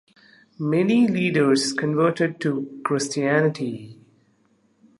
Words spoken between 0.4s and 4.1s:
Many leaders converted to Christianity.